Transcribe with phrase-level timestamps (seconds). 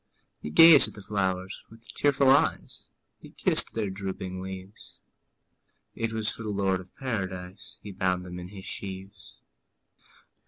[0.41, 2.87] ''He gazed at the flowers with tearful eyes,
[3.19, 4.97] He kissed their drooping leaves;
[5.93, 9.35] It was for the Lord of Paradise He bound them in his sheaves.